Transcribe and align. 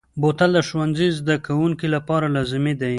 بوتل 0.21 0.49
د 0.55 0.59
ښوونځي 0.67 1.07
زده 1.19 1.35
کوونکو 1.45 1.85
لپاره 1.95 2.25
لازمي 2.35 2.73
دی. 2.81 2.89